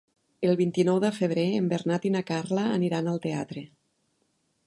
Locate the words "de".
1.03-1.11